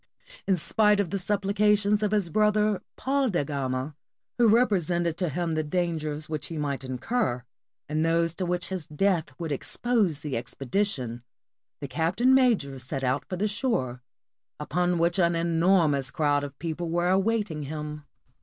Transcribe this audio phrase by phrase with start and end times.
[0.47, 3.95] In spite of the suppHcations of his brother, Paul da Gama,
[4.39, 7.43] who represented to him the dangers which he might incur,
[7.87, 11.21] and those to which his death would expose the expedition,
[11.81, 14.01] the captain major set out for the shore,
[14.59, 18.05] upon which an enormous crowd of people were awaiting him.